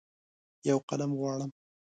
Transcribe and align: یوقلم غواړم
یوقلم 0.69 1.11
غواړم 1.19 1.51